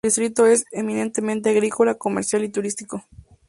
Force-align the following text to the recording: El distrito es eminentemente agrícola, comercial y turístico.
El 0.03 0.07
distrito 0.09 0.47
es 0.47 0.65
eminentemente 0.71 1.51
agrícola, 1.51 1.93
comercial 1.93 2.43
y 2.43 2.49
turístico. 2.49 3.05